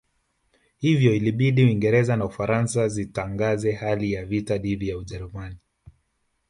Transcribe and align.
Hivyo 0.77 1.13
ilibidi 1.13 1.63
Uingereza 1.65 2.15
na 2.17 2.25
Ufaransa 2.25 2.87
zitangaze 2.87 3.71
hali 3.71 4.11
ya 4.13 4.25
vita 4.25 4.57
dhidi 4.57 4.89
ya 4.89 4.97
Ujerumani 4.97 5.57